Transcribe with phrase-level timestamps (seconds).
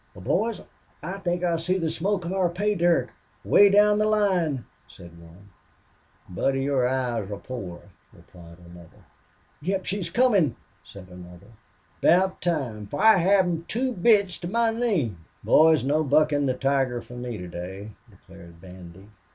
[0.15, 0.61] "Well, boys,
[1.03, 3.11] I think I see the smoke of our pay dirt,
[3.45, 5.49] way down the line," said one.
[6.27, 9.05] "Bandy, your eyes are pore," replied another.
[9.61, 11.51] "Yep, she's comin'," said another.
[12.01, 16.99] "'Bout time, for I haven't two bits to my name." "Boys, no buckin' the tiger
[16.99, 19.07] for me to day," declared Bandy.